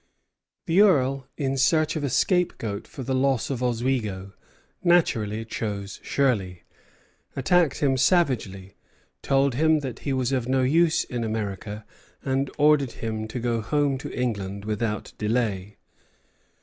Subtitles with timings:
[0.65, 4.33] The Earl, in search of a scapegoat for the loss of Oswego,
[4.83, 6.63] naturally chose Shirley,
[7.35, 8.73] attacked him savagely,
[9.21, 11.85] told him that he was of no use in America,
[12.25, 15.77] and ordered him to go home to England without delay.